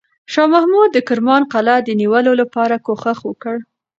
[0.33, 3.55] شاه محمود د کرمان قلعه د نیولو لپاره کوښښ وکړ.